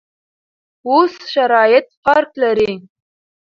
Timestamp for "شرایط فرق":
1.33-2.29